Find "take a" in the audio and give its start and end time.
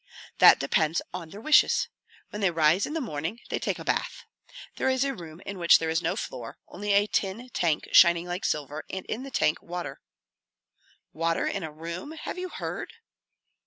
3.59-3.85